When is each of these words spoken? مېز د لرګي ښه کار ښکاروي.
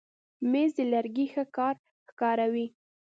مېز 0.51 0.71
د 0.77 0.79
لرګي 0.93 1.25
ښه 1.33 1.43
کار 1.55 1.75
ښکاروي. 2.09 2.67